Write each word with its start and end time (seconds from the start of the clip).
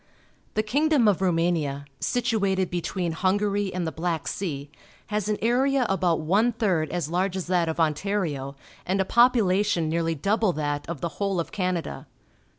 —The 0.55 0.63
king 0.63 0.89
dom 0.89 1.07
of 1.07 1.19
Rumania, 1.21 1.85
situated 1.99 2.71
between 2.71 3.11
Hungary 3.11 3.71
and 3.71 3.85
the 3.85 3.91
Black 3.91 4.27
Sea, 4.27 4.71
has 5.13 5.29
an 5.29 5.37
area 5.43 5.85
about 5.89 6.21
one 6.21 6.53
third 6.53 6.89
as 6.89 7.11
large 7.11 7.37
as 7.37 7.45
that 7.45 7.69
of 7.69 7.79
Ontario 7.79 8.55
and 8.83 8.99
a 8.99 9.05
popula 9.05 9.63
tion 9.63 9.89
nearly 9.89 10.15
double 10.15 10.55
thatof 10.55 11.01
the 11.01 11.09
whole 11.19 11.39
of 11.39 11.51
Canada. 11.51 12.07